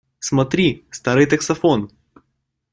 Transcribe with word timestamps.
Смотри, 0.17 0.87
старый 0.89 1.27
таксофон! 1.27 1.91